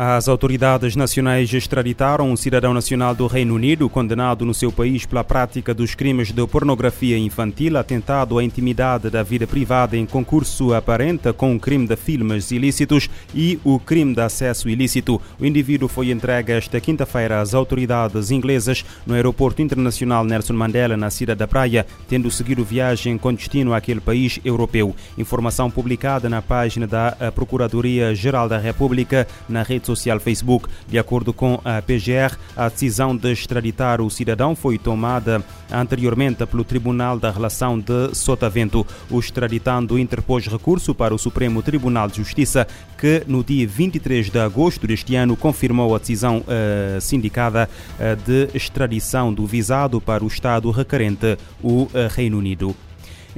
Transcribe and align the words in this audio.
As 0.00 0.28
autoridades 0.28 0.94
nacionais 0.94 1.52
extraditaram 1.52 2.30
um 2.30 2.36
cidadão 2.36 2.72
nacional 2.72 3.16
do 3.16 3.26
Reino 3.26 3.56
Unido 3.56 3.88
condenado 3.88 4.44
no 4.44 4.54
seu 4.54 4.70
país 4.70 5.04
pela 5.04 5.24
prática 5.24 5.74
dos 5.74 5.96
crimes 5.96 6.30
de 6.30 6.46
pornografia 6.46 7.18
infantil, 7.18 7.76
atentado 7.76 8.38
à 8.38 8.44
intimidade 8.44 9.10
da 9.10 9.24
vida 9.24 9.44
privada 9.44 9.96
em 9.96 10.06
concurso 10.06 10.72
aparente 10.72 11.32
com 11.32 11.56
o 11.56 11.58
crime 11.58 11.84
de 11.84 11.96
filmes 11.96 12.52
ilícitos 12.52 13.10
e 13.34 13.58
o 13.64 13.80
crime 13.80 14.14
de 14.14 14.20
acesso 14.20 14.68
ilícito. 14.68 15.20
O 15.36 15.44
indivíduo 15.44 15.88
foi 15.88 16.12
entregue 16.12 16.52
esta 16.52 16.80
quinta-feira 16.80 17.40
às 17.40 17.52
autoridades 17.52 18.30
inglesas 18.30 18.84
no 19.04 19.14
aeroporto 19.14 19.60
internacional 19.62 20.22
Nelson 20.22 20.52
Mandela, 20.52 20.96
na 20.96 21.10
cidade 21.10 21.40
da 21.40 21.48
Praia, 21.48 21.84
tendo 22.08 22.30
seguido 22.30 22.64
viagem 22.64 23.18
com 23.18 23.34
destino 23.34 23.74
àquele 23.74 24.00
país 24.00 24.38
europeu. 24.44 24.94
Informação 25.18 25.68
publicada 25.68 26.28
na 26.28 26.40
página 26.40 26.86
da 26.86 27.16
Procuradoria-Geral 27.34 28.48
da 28.48 28.58
República 28.58 29.26
na 29.48 29.64
rede 29.64 29.87
social 29.88 30.20
Facebook. 30.20 30.68
De 30.86 30.98
acordo 30.98 31.32
com 31.32 31.60
a 31.64 31.80
PGR, 31.80 32.36
a 32.54 32.68
decisão 32.68 33.16
de 33.16 33.32
extraditar 33.32 34.02
o 34.02 34.10
cidadão 34.10 34.54
foi 34.54 34.76
tomada 34.76 35.42
anteriormente 35.72 36.44
pelo 36.46 36.64
Tribunal 36.64 37.18
da 37.18 37.30
Relação 37.30 37.78
de 37.78 38.14
Sotavento. 38.14 38.86
O 39.10 39.18
extraditando 39.18 39.98
interpôs 39.98 40.46
recurso 40.46 40.94
para 40.94 41.14
o 41.14 41.18
Supremo 41.18 41.62
Tribunal 41.62 42.08
de 42.08 42.18
Justiça, 42.18 42.66
que 42.98 43.22
no 43.26 43.42
dia 43.42 43.66
23 43.66 44.30
de 44.30 44.38
agosto 44.38 44.86
deste 44.86 45.14
ano 45.14 45.36
confirmou 45.36 45.94
a 45.94 45.98
decisão 45.98 46.38
uh, 46.38 47.00
sindicada 47.00 47.68
uh, 47.68 48.16
de 48.26 48.54
extradição 48.54 49.32
do 49.32 49.46
visado 49.46 50.00
para 50.00 50.22
o 50.24 50.26
Estado 50.26 50.70
requerente, 50.70 51.38
o 51.62 51.84
uh, 51.84 51.90
Reino 52.14 52.38
Unido. 52.38 52.76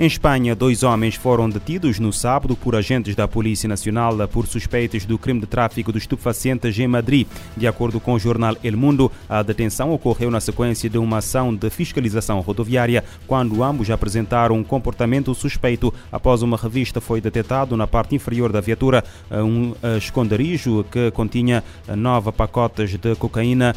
Em 0.00 0.06
Espanha, 0.06 0.56
dois 0.56 0.82
homens 0.82 1.14
foram 1.14 1.50
detidos 1.50 1.98
no 1.98 2.10
sábado 2.10 2.56
por 2.56 2.74
agentes 2.74 3.14
da 3.14 3.28
Polícia 3.28 3.68
Nacional 3.68 4.16
por 4.28 4.46
suspeitas 4.46 5.04
do 5.04 5.18
crime 5.18 5.40
de 5.40 5.46
tráfico 5.46 5.92
de 5.92 5.98
estupefacientes 5.98 6.78
em 6.78 6.88
Madrid. 6.88 7.26
De 7.54 7.66
acordo 7.66 8.00
com 8.00 8.14
o 8.14 8.18
jornal 8.18 8.56
El 8.64 8.78
Mundo, 8.78 9.12
a 9.28 9.42
detenção 9.42 9.92
ocorreu 9.92 10.30
na 10.30 10.40
sequência 10.40 10.88
de 10.88 10.96
uma 10.96 11.18
ação 11.18 11.54
de 11.54 11.68
fiscalização 11.68 12.40
rodoviária, 12.40 13.04
quando 13.26 13.62
ambos 13.62 13.90
apresentaram 13.90 14.56
um 14.56 14.64
comportamento 14.64 15.34
suspeito. 15.34 15.92
Após 16.10 16.40
uma 16.40 16.56
revista 16.56 16.98
foi 16.98 17.20
detectado 17.20 17.76
na 17.76 17.86
parte 17.86 18.14
inferior 18.14 18.50
da 18.50 18.62
viatura 18.62 19.04
um 19.30 19.74
esconderijo 19.98 20.82
que 20.90 21.10
continha 21.10 21.62
nove 21.94 22.32
pacotes 22.32 22.96
de 22.96 23.14
cocaína 23.16 23.76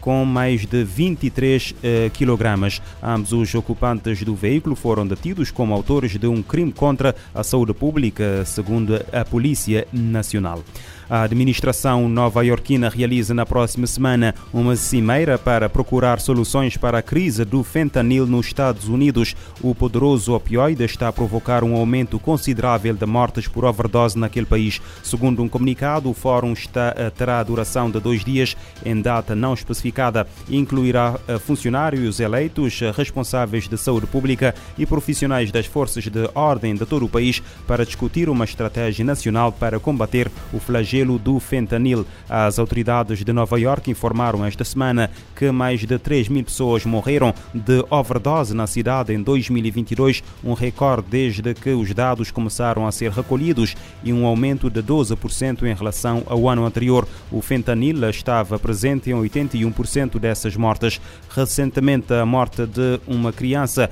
com 0.00 0.24
mais 0.24 0.66
de 0.66 0.82
23 0.82 1.72
quilogramas. 2.14 2.82
Ambos 3.00 3.32
os 3.32 3.54
ocupantes 3.54 4.24
do 4.24 4.34
veículo 4.34 4.74
foram 4.74 5.06
detidos 5.06 5.51
como 5.52 5.74
autores 5.74 6.18
de 6.18 6.26
um 6.26 6.42
crime 6.42 6.72
contra 6.72 7.14
a 7.34 7.44
saúde 7.44 7.74
pública, 7.74 8.44
segundo 8.44 9.00
a 9.12 9.24
Polícia 9.24 9.86
Nacional. 9.92 10.62
A 11.10 11.22
administração 11.22 12.08
nova-iorquina 12.08 12.88
realiza 12.88 13.34
na 13.34 13.44
próxima 13.44 13.86
semana 13.86 14.34
uma 14.52 14.76
cimeira 14.76 15.36
para 15.36 15.68
procurar 15.68 16.20
soluções 16.20 16.76
para 16.76 16.98
a 16.98 17.02
crise 17.02 17.44
do 17.44 17.62
fentanil 17.62 18.26
nos 18.26 18.46
Estados 18.46 18.88
Unidos. 18.88 19.36
O 19.60 19.74
poderoso 19.74 20.32
opioide 20.32 20.84
está 20.84 21.08
a 21.08 21.12
provocar 21.12 21.64
um 21.64 21.74
aumento 21.74 22.18
considerável 22.18 22.94
de 22.94 23.04
mortes 23.04 23.48
por 23.48 23.64
overdose 23.64 24.18
naquele 24.18 24.46
país. 24.46 24.80
Segundo 25.02 25.42
um 25.42 25.48
comunicado, 25.48 26.08
o 26.08 26.14
fórum 26.14 26.52
está, 26.52 26.94
terá 27.16 27.42
duração 27.42 27.90
de 27.90 28.00
dois 28.00 28.24
dias 28.24 28.56
em 28.84 29.00
data 29.00 29.34
não 29.34 29.54
especificada 29.54 30.26
incluirá 30.48 31.18
funcionários 31.44 32.20
eleitos, 32.20 32.80
responsáveis 32.96 33.68
de 33.68 33.76
saúde 33.76 34.06
pública 34.06 34.54
e 34.78 34.86
profissionais 34.86 35.50
das 35.50 35.66
forças 35.66 36.04
de 36.04 36.30
ordem 36.34 36.74
de 36.74 36.86
todo 36.86 37.04
o 37.04 37.08
país 37.08 37.42
para 37.66 37.84
discutir 37.84 38.28
uma 38.28 38.44
estratégia 38.44 39.04
nacional 39.04 39.52
para 39.52 39.80
combater 39.80 40.30
o 40.52 40.58
flagelo 40.58 40.91
do 41.18 41.40
fentanil. 41.40 42.06
As 42.28 42.58
autoridades 42.58 43.24
de 43.24 43.32
Nova 43.32 43.58
York 43.58 43.90
informaram 43.90 44.44
esta 44.44 44.62
semana 44.62 45.10
que 45.34 45.50
mais 45.50 45.80
de 45.80 45.98
3 45.98 46.28
mil 46.28 46.44
pessoas 46.44 46.84
morreram 46.84 47.34
de 47.54 47.82
overdose 47.88 48.54
na 48.54 48.66
cidade 48.66 49.14
em 49.14 49.22
2022, 49.22 50.22
um 50.44 50.52
recorde 50.52 51.06
desde 51.08 51.54
que 51.54 51.70
os 51.70 51.92
dados 51.94 52.30
começaram 52.30 52.86
a 52.86 52.92
ser 52.92 53.10
recolhidos 53.10 53.74
e 54.04 54.12
um 54.12 54.26
aumento 54.26 54.68
de 54.68 54.82
12% 54.82 55.62
em 55.62 55.74
relação 55.74 56.22
ao 56.26 56.46
ano 56.48 56.66
anterior. 56.66 57.08
O 57.30 57.40
fentanil 57.40 58.08
estava 58.10 58.58
presente 58.58 59.10
em 59.10 59.14
81% 59.14 60.18
dessas 60.18 60.56
mortes. 60.56 61.00
Recentemente, 61.30 62.12
a 62.12 62.26
morte 62.26 62.66
de 62.66 63.00
uma 63.06 63.32
criança 63.32 63.88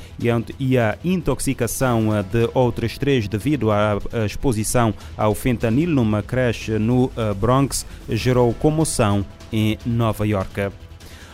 e 0.59 0.77
a 0.77 0.99
intoxicação 1.03 2.09
de 2.31 2.51
outras 2.53 2.99
três 2.99 3.27
devido 3.27 3.71
à 3.71 3.99
exposição 4.27 4.93
ao 5.17 5.35
fentanil 5.35 5.89
numa 5.89 6.23
creche 6.23 6.79
no 6.79 6.90
Bronx 7.39 7.87
gerou 8.09 8.53
comoção 8.55 9.25
em 9.53 9.79
Nova 9.85 10.27
York. 10.27 10.71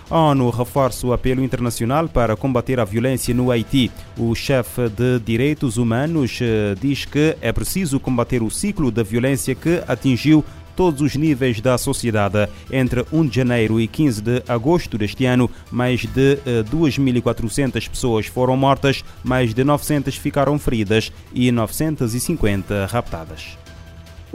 A 0.08 0.18
ONU 0.18 0.50
reforça 0.50 1.04
o 1.04 1.12
apelo 1.12 1.42
internacional 1.42 2.08
para 2.08 2.36
combater 2.36 2.78
a 2.78 2.84
violência 2.84 3.34
no 3.34 3.50
Haiti. 3.50 3.90
O 4.16 4.34
chefe 4.36 4.88
de 4.88 5.18
direitos 5.18 5.78
humanos 5.78 6.38
diz 6.80 7.04
que 7.04 7.36
é 7.40 7.50
preciso 7.50 7.98
combater 7.98 8.40
o 8.40 8.50
ciclo 8.50 8.92
da 8.92 9.02
violência 9.02 9.52
que 9.54 9.82
atingiu 9.88 10.44
todos 10.76 11.00
os 11.00 11.16
níveis 11.16 11.60
da 11.60 11.76
sociedade. 11.76 12.48
Entre 12.70 13.04
1 13.10 13.26
de 13.26 13.34
janeiro 13.34 13.80
e 13.80 13.88
15 13.88 14.22
de 14.22 14.42
agosto 14.46 14.96
deste 14.96 15.24
ano, 15.24 15.50
mais 15.72 16.02
de 16.02 16.38
2.400 16.70 17.88
pessoas 17.88 18.26
foram 18.26 18.56
mortas, 18.56 19.02
mais 19.24 19.52
de 19.52 19.64
900 19.64 20.14
ficaram 20.16 20.56
feridas 20.56 21.10
e 21.34 21.50
950 21.50 22.86
raptadas. 22.86 23.58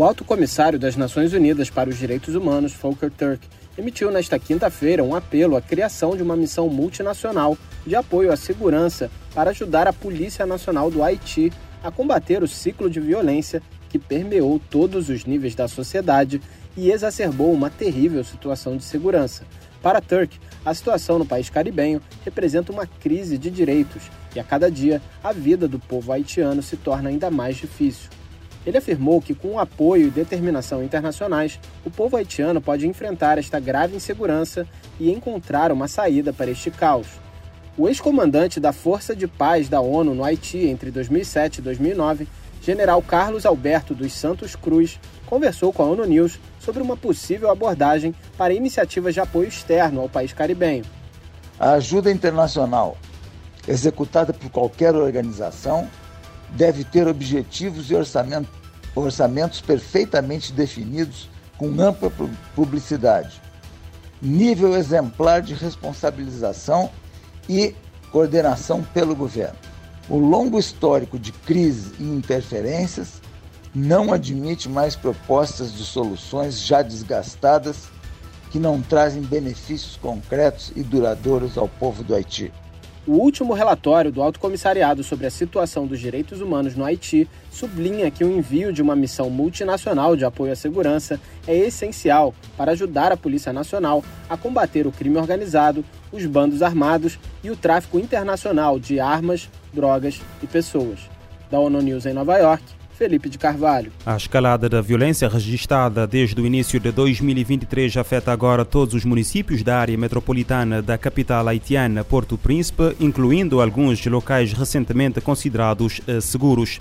O 0.01 0.03
alto 0.03 0.25
comissário 0.25 0.79
das 0.79 0.95
Nações 0.95 1.31
Unidas 1.31 1.69
para 1.69 1.87
os 1.87 1.95
Direitos 1.95 2.33
Humanos, 2.33 2.73
Volker 2.73 3.11
Turk, 3.11 3.47
emitiu 3.77 4.09
nesta 4.09 4.39
quinta-feira 4.39 5.03
um 5.03 5.13
apelo 5.13 5.55
à 5.55 5.61
criação 5.61 6.17
de 6.17 6.23
uma 6.23 6.35
missão 6.35 6.67
multinacional 6.67 7.55
de 7.85 7.95
apoio 7.95 8.31
à 8.31 8.35
segurança 8.35 9.11
para 9.35 9.51
ajudar 9.51 9.87
a 9.87 9.93
Polícia 9.93 10.43
Nacional 10.43 10.89
do 10.89 11.03
Haiti 11.03 11.53
a 11.83 11.91
combater 11.91 12.41
o 12.41 12.47
ciclo 12.47 12.89
de 12.89 12.99
violência 12.99 13.61
que 13.89 13.99
permeou 13.99 14.59
todos 14.71 15.07
os 15.07 15.23
níveis 15.25 15.53
da 15.53 15.67
sociedade 15.67 16.41
e 16.75 16.89
exacerbou 16.89 17.53
uma 17.53 17.69
terrível 17.69 18.23
situação 18.23 18.77
de 18.77 18.83
segurança. 18.83 19.45
Para 19.83 20.01
Turk, 20.01 20.35
a 20.65 20.73
situação 20.73 21.19
no 21.19 21.27
país 21.27 21.47
caribenho 21.47 22.01
representa 22.25 22.71
uma 22.71 22.87
crise 22.87 23.37
de 23.37 23.51
direitos 23.51 24.09
e 24.35 24.39
a 24.39 24.43
cada 24.43 24.71
dia 24.71 24.99
a 25.23 25.31
vida 25.31 25.67
do 25.67 25.77
povo 25.77 26.11
haitiano 26.11 26.63
se 26.63 26.75
torna 26.75 27.09
ainda 27.09 27.29
mais 27.29 27.55
difícil. 27.57 28.09
Ele 28.65 28.77
afirmou 28.77 29.21
que, 29.21 29.33
com 29.33 29.59
apoio 29.59 30.07
e 30.07 30.11
determinação 30.11 30.83
internacionais, 30.83 31.59
o 31.85 31.89
povo 31.89 32.17
haitiano 32.17 32.61
pode 32.61 32.87
enfrentar 32.87 33.37
esta 33.37 33.59
grave 33.59 33.95
insegurança 33.95 34.67
e 34.99 35.11
encontrar 35.11 35.71
uma 35.71 35.87
saída 35.87 36.31
para 36.31 36.51
este 36.51 36.69
caos. 36.69 37.07
O 37.77 37.87
ex-comandante 37.87 38.59
da 38.59 38.73
Força 38.73 39.15
de 39.15 39.27
Paz 39.27 39.67
da 39.67 39.81
ONU 39.81 40.13
no 40.13 40.23
Haiti 40.23 40.67
entre 40.67 40.91
2007 40.91 41.57
e 41.57 41.61
2009, 41.61 42.27
general 42.61 43.01
Carlos 43.01 43.45
Alberto 43.45 43.95
dos 43.95 44.13
Santos 44.13 44.55
Cruz, 44.55 44.99
conversou 45.25 45.73
com 45.73 45.81
a 45.81 45.85
ONU 45.87 46.05
News 46.05 46.39
sobre 46.59 46.83
uma 46.83 46.97
possível 46.97 47.49
abordagem 47.49 48.13
para 48.37 48.53
iniciativas 48.53 49.13
de 49.13 49.21
apoio 49.21 49.47
externo 49.47 50.01
ao 50.01 50.09
país 50.09 50.33
caribenho. 50.33 50.83
A 51.57 51.71
ajuda 51.71 52.11
internacional, 52.11 52.97
executada 53.67 54.33
por 54.33 54.49
qualquer 54.51 54.93
organização, 54.93 55.87
deve 56.51 56.83
ter 56.83 57.07
objetivos 57.07 57.89
e 57.89 57.95
orçamento, 57.95 58.49
orçamentos 58.95 59.61
perfeitamente 59.61 60.51
definidos, 60.51 61.29
com 61.57 61.79
ampla 61.79 62.11
publicidade, 62.55 63.39
nível 64.21 64.75
exemplar 64.75 65.41
de 65.41 65.53
responsabilização 65.53 66.89
e 67.47 67.75
coordenação 68.11 68.83
pelo 68.83 69.15
governo. 69.15 69.57
O 70.09 70.17
longo 70.17 70.59
histórico 70.59 71.19
de 71.19 71.31
crise 71.31 71.93
e 71.99 72.03
interferências 72.03 73.21
não 73.73 74.11
admite 74.11 74.67
mais 74.67 74.95
propostas 74.95 75.71
de 75.71 75.85
soluções 75.85 76.59
já 76.59 76.81
desgastadas 76.81 77.89
que 78.49 78.59
não 78.59 78.81
trazem 78.81 79.21
benefícios 79.21 79.95
concretos 79.95 80.73
e 80.75 80.83
duradouros 80.83 81.57
ao 81.57 81.69
povo 81.69 82.03
do 82.03 82.13
Haiti. 82.13 82.51
O 83.07 83.13
último 83.13 83.53
relatório 83.53 84.11
do 84.11 84.21
Alto 84.21 84.39
Comissariado 84.39 85.03
sobre 85.03 85.25
a 85.25 85.31
situação 85.31 85.87
dos 85.87 85.99
direitos 85.99 86.39
humanos 86.39 86.75
no 86.75 86.85
Haiti 86.85 87.27
sublinha 87.49 88.11
que 88.11 88.23
o 88.23 88.31
envio 88.31 88.71
de 88.71 88.79
uma 88.79 88.95
missão 88.95 89.27
multinacional 89.27 90.15
de 90.15 90.23
apoio 90.23 90.51
à 90.51 90.55
segurança 90.55 91.19
é 91.47 91.57
essencial 91.57 92.31
para 92.55 92.73
ajudar 92.73 93.11
a 93.11 93.17
Polícia 93.17 93.51
Nacional 93.51 94.03
a 94.29 94.37
combater 94.37 94.85
o 94.85 94.91
crime 94.91 95.17
organizado, 95.17 95.83
os 96.11 96.23
bandos 96.27 96.61
armados 96.61 97.17
e 97.43 97.49
o 97.49 97.55
tráfico 97.55 97.97
internacional 97.97 98.79
de 98.79 98.99
armas, 98.99 99.49
drogas 99.73 100.21
e 100.43 100.45
pessoas. 100.45 100.99
Da 101.49 101.59
ONU 101.59 101.81
News 101.81 102.05
em 102.05 102.13
Nova 102.13 102.37
York, 102.37 102.63
Felipe 103.01 103.29
de 103.29 103.39
Carvalho. 103.39 103.91
A 104.05 104.15
escalada 104.15 104.69
da 104.69 104.79
violência 104.79 105.27
registrada 105.27 106.05
desde 106.05 106.39
o 106.39 106.45
início 106.45 106.79
de 106.79 106.91
2023 106.91 107.97
afeta 107.97 108.31
agora 108.31 108.63
todos 108.63 108.93
os 108.93 109.03
municípios 109.03 109.63
da 109.63 109.79
área 109.79 109.97
metropolitana 109.97 110.83
da 110.83 110.99
capital 110.99 111.47
haitiana, 111.47 112.03
Porto 112.03 112.37
Príncipe, 112.37 112.95
incluindo 112.99 113.59
alguns 113.59 114.05
locais 114.05 114.53
recentemente 114.53 115.19
considerados 115.19 115.99
seguros. 116.21 116.79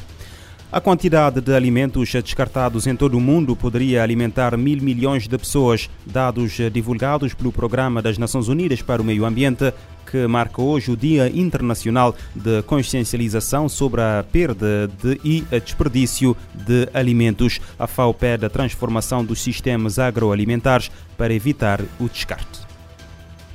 A 0.72 0.80
quantidade 0.80 1.40
de 1.40 1.52
alimentos 1.52 2.12
descartados 2.12 2.86
em 2.86 2.94
todo 2.94 3.18
o 3.18 3.20
mundo 3.20 3.56
poderia 3.56 4.04
alimentar 4.04 4.56
mil 4.56 4.80
milhões 4.80 5.26
de 5.26 5.36
pessoas, 5.36 5.90
dados 6.06 6.58
divulgados 6.72 7.34
pelo 7.34 7.50
Programa 7.50 8.00
das 8.00 8.16
Nações 8.16 8.46
Unidas 8.46 8.80
para 8.80 9.02
o 9.02 9.04
Meio 9.04 9.24
Ambiente, 9.24 9.74
que 10.08 10.28
marca 10.28 10.62
hoje 10.62 10.92
o 10.92 10.96
Dia 10.96 11.28
Internacional 11.28 12.14
de 12.36 12.62
Consciencialização 12.62 13.68
sobre 13.68 14.00
a 14.00 14.24
perda 14.30 14.86
de 15.02 15.20
e 15.24 15.40
desperdício 15.58 16.36
de 16.54 16.88
alimentos. 16.94 17.60
A 17.76 17.88
FAO 17.88 18.14
pede 18.14 18.46
a 18.46 18.50
transformação 18.50 19.24
dos 19.24 19.40
sistemas 19.40 19.98
agroalimentares 19.98 20.88
para 21.18 21.34
evitar 21.34 21.80
o 21.98 22.08
descarte. 22.08 22.69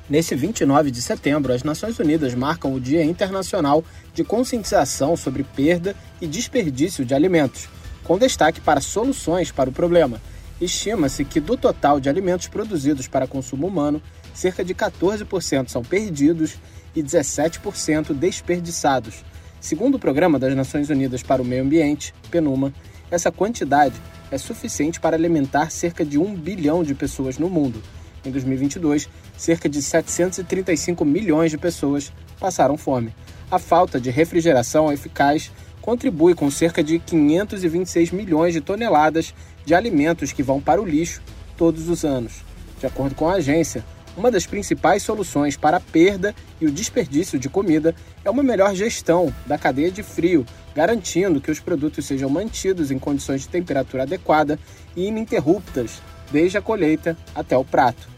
Nesse 0.07 0.36
29 0.36 0.92
de 0.92 1.02
setembro, 1.02 1.52
as 1.52 1.63
Nações 1.63 1.98
Unidas 1.98 2.36
marcam 2.36 2.72
o 2.72 2.80
Dia 2.80 3.04
Internacional 3.04 3.84
de 4.13 4.24
Conscientização 4.24 5.18
sobre 5.18 5.44
Perda 5.44 5.96
e 6.22 6.28
Desperdício 6.28 7.04
de 7.04 7.16
Alimentos, 7.16 7.68
com 8.04 8.16
destaque 8.16 8.62
para 8.62 8.80
soluções 8.81 9.52
para 9.52 9.69
o 9.69 9.74
problema. 9.74 10.22
Estima-se 10.62 11.25
que 11.25 11.40
do 11.40 11.57
total 11.57 12.00
de 12.00 12.07
alimentos 12.07 12.48
produzidos 12.48 13.07
para 13.07 13.25
consumo 13.25 13.66
humano, 13.66 14.00
cerca 14.31 14.63
de 14.63 14.75
14% 14.75 15.69
são 15.69 15.81
perdidos 15.81 16.54
e 16.96 17.01
17% 17.01 18.13
desperdiçados. 18.13 19.25
Segundo 19.60 19.96
o 19.96 20.00
Programa 20.00 20.38
das 20.38 20.56
Nações 20.56 20.92
Unidas 20.92 21.24
para 21.24 21.42
o 21.42 21.46
Meio 21.46 21.63
Ambiente, 21.63 22.13
PNUMA, 22.30 22.72
essa 23.10 23.31
quantidade 23.31 23.96
é 24.30 24.38
suficiente 24.38 25.00
para 25.00 25.16
alimentar 25.16 25.72
cerca 25.72 26.06
de 26.06 26.19
1 26.19 26.36
bilhão 26.36 26.84
de 26.84 26.94
pessoas 26.94 27.40
no 27.40 27.50
mundo. 27.50 27.81
Em 28.25 28.31
2022, 28.31 29.07
cerca 29.38 29.69
de 29.69 29.81
735 29.81 31.06
milhões 31.06 31.51
de 31.51 31.57
pessoas 31.57 32.12
passaram 32.39 32.75
fome. 32.75 33.13
A 33.51 33.60
falta 33.60 34.01
de 34.01 34.10
refrigeração 34.10 34.92
eficaz 34.92 35.51
contribui 35.80 36.33
com 36.33 36.50
cerca 36.50 36.83
de 36.83 36.98
526 36.98 38.12
milhões 38.12 38.54
de 38.54 38.62
toneladas 38.62 39.36
de 39.63 39.75
alimentos 39.75 40.31
que 40.31 40.42
vão 40.42 40.60
para 40.60 40.81
o 40.81 40.86
lixo 40.86 41.22
todos 41.56 41.88
os 41.88 42.04
anos. 42.04 42.44
De 42.80 42.88
acordo 42.88 43.13
com 43.13 43.30
a 43.30 43.36
agência, 43.36 43.86
uma 44.18 44.31
das 44.31 44.48
principais 44.48 45.04
soluções 45.04 45.56
para 45.56 45.77
a 45.77 45.81
perda 45.81 46.33
e 46.60 46.66
o 46.66 46.72
desperdício 46.72 47.38
de 47.38 47.50
comida 47.50 47.94
é 48.24 48.30
uma 48.30 48.42
melhor 48.42 48.74
gestão 48.74 49.31
da 49.45 49.57
cadeia 49.57 49.92
de 49.92 50.01
frio, 50.01 50.45
garantindo 50.74 51.39
que 51.39 51.51
os 51.51 51.60
produtos 51.60 52.06
sejam 52.06 52.30
mantidos 52.30 52.89
em 52.89 52.98
condições 52.98 53.42
de 53.42 53.50
temperatura 53.50 54.04
adequada 54.04 54.57
e 54.95 55.06
ininterruptas, 55.06 56.01
desde 56.31 56.57
a 56.57 56.62
colheita 56.62 57.16
até 57.36 57.56
o 57.56 57.63
prato. 57.63 58.15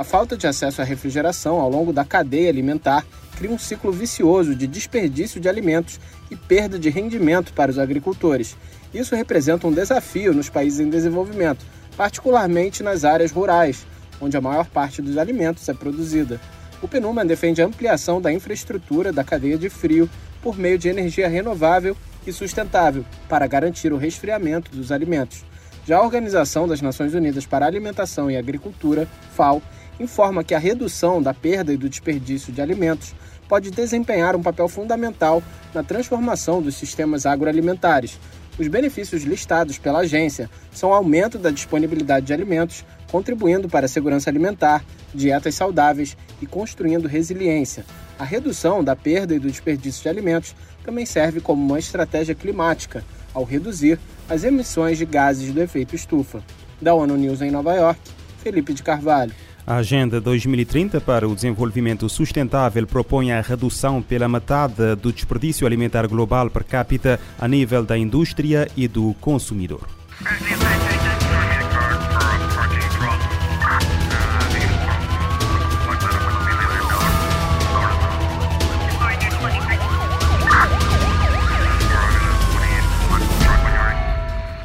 A 0.00 0.04
falta 0.04 0.34
de 0.34 0.46
acesso 0.46 0.80
à 0.80 0.84
refrigeração 0.84 1.60
ao 1.60 1.68
longo 1.68 1.92
da 1.92 2.06
cadeia 2.06 2.48
alimentar 2.48 3.04
cria 3.36 3.50
um 3.50 3.58
ciclo 3.58 3.92
vicioso 3.92 4.54
de 4.54 4.66
desperdício 4.66 5.38
de 5.38 5.46
alimentos 5.46 6.00
e 6.30 6.36
perda 6.36 6.78
de 6.78 6.88
rendimento 6.88 7.52
para 7.52 7.70
os 7.70 7.78
agricultores. 7.78 8.56
Isso 8.94 9.14
representa 9.14 9.66
um 9.66 9.72
desafio 9.72 10.32
nos 10.32 10.48
países 10.48 10.80
em 10.80 10.88
desenvolvimento, 10.88 11.66
particularmente 11.98 12.82
nas 12.82 13.04
áreas 13.04 13.30
rurais, 13.30 13.86
onde 14.22 14.38
a 14.38 14.40
maior 14.40 14.68
parte 14.68 15.02
dos 15.02 15.18
alimentos 15.18 15.68
é 15.68 15.74
produzida. 15.74 16.40
O 16.80 16.88
PNUMA 16.88 17.22
defende 17.22 17.60
a 17.60 17.66
ampliação 17.66 18.22
da 18.22 18.32
infraestrutura 18.32 19.12
da 19.12 19.22
cadeia 19.22 19.58
de 19.58 19.68
frio 19.68 20.08
por 20.40 20.56
meio 20.56 20.78
de 20.78 20.88
energia 20.88 21.28
renovável 21.28 21.94
e 22.26 22.32
sustentável 22.32 23.04
para 23.28 23.46
garantir 23.46 23.92
o 23.92 23.98
resfriamento 23.98 24.74
dos 24.74 24.90
alimentos. 24.92 25.44
Já 25.86 25.98
a 25.98 26.02
Organização 26.02 26.66
das 26.66 26.80
Nações 26.80 27.12
Unidas 27.14 27.44
para 27.44 27.66
a 27.66 27.68
Alimentação 27.68 28.30
e 28.30 28.36
Agricultura, 28.36 29.06
FAO, 29.34 29.62
informa 30.00 30.42
que 30.42 30.54
a 30.54 30.58
redução 30.58 31.22
da 31.22 31.34
perda 31.34 31.72
e 31.72 31.76
do 31.76 31.88
desperdício 31.88 32.52
de 32.52 32.60
alimentos 32.60 33.14
pode 33.48 33.70
desempenhar 33.70 34.34
um 34.34 34.42
papel 34.42 34.68
fundamental 34.68 35.42
na 35.74 35.82
transformação 35.82 36.62
dos 36.62 36.74
sistemas 36.74 37.26
agroalimentares. 37.26 38.18
Os 38.58 38.68
benefícios 38.68 39.22
listados 39.22 39.78
pela 39.78 40.00
agência 40.00 40.50
são 40.72 40.92
aumento 40.92 41.38
da 41.38 41.50
disponibilidade 41.50 42.26
de 42.26 42.32
alimentos, 42.32 42.84
contribuindo 43.10 43.68
para 43.68 43.86
a 43.86 43.88
segurança 43.88 44.30
alimentar, 44.30 44.84
dietas 45.14 45.54
saudáveis 45.54 46.16
e 46.40 46.46
construindo 46.46 47.08
resiliência. 47.08 47.84
A 48.18 48.24
redução 48.24 48.84
da 48.84 48.94
perda 48.94 49.34
e 49.34 49.38
do 49.38 49.48
desperdício 49.48 50.02
de 50.02 50.08
alimentos 50.08 50.54
também 50.84 51.06
serve 51.06 51.40
como 51.40 51.64
uma 51.64 51.78
estratégia 51.78 52.34
climática, 52.34 53.04
ao 53.32 53.44
reduzir 53.44 53.98
as 54.28 54.44
emissões 54.44 54.98
de 54.98 55.06
gases 55.06 55.52
do 55.52 55.62
efeito 55.62 55.94
estufa. 55.94 56.42
Da 56.80 56.94
ONU 56.94 57.16
News 57.16 57.40
em 57.42 57.50
Nova 57.50 57.74
York, 57.74 58.00
Felipe 58.42 58.72
de 58.72 58.82
Carvalho. 58.82 59.32
A 59.66 59.76
Agenda 59.76 60.20
2030 60.20 61.00
para 61.00 61.28
o 61.28 61.34
Desenvolvimento 61.34 62.08
Sustentável 62.08 62.86
propõe 62.86 63.32
a 63.32 63.40
redução 63.40 64.02
pela 64.02 64.28
metade 64.28 64.96
do 64.96 65.12
desperdício 65.12 65.66
alimentar 65.66 66.06
global 66.06 66.50
per 66.50 66.64
capita 66.64 67.20
a 67.38 67.46
nível 67.46 67.84
da 67.84 67.96
indústria 67.96 68.68
e 68.76 68.88
do 68.88 69.14
consumidor. 69.20 69.86